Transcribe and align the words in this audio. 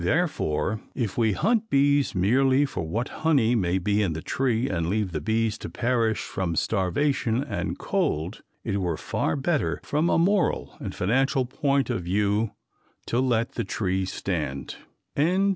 Therefore, 0.03 0.79
if 0.95 1.15
we 1.15 1.33
hunt 1.33 1.69
bees 1.69 2.15
merely 2.15 2.65
for 2.65 2.81
what 2.87 3.09
honey 3.21 3.53
may 3.53 3.77
be 3.77 4.01
in 4.01 4.13
the 4.13 4.23
tree 4.23 4.67
and 4.67 4.89
leave 4.89 5.11
the 5.11 5.21
bees 5.21 5.59
to 5.59 5.69
perish 5.69 6.21
from 6.21 6.55
starvation 6.55 7.43
and 7.43 7.77
cold, 7.77 8.41
it 8.63 8.77
were 8.77 8.97
far 8.97 9.35
better, 9.35 9.79
from 9.83 10.09
a 10.09 10.17
moral 10.17 10.75
and 10.79 10.95
financial 10.95 11.45
point 11.45 11.91
of 11.91 12.01
view, 12.05 12.49
to 13.05 13.19
let 13.19 13.51
the 13.51 13.63
tree 13.63 14.05
stand. 14.05 14.77